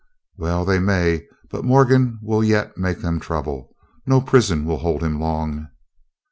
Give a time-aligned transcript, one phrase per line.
[0.35, 3.75] "Well they may, but Morgan will yet make them trouble.
[4.07, 5.67] No prison will hold him long."